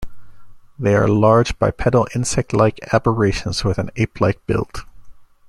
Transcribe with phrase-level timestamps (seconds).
[0.79, 4.83] They are large, bipedal, insect-like aberrations with an ape-like build.